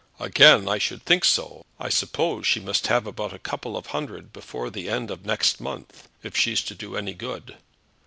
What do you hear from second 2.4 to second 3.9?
she must have about a couple of